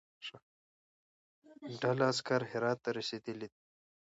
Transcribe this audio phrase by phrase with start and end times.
[1.81, 3.59] ډله عسکر هرات ته رسېدلی دي.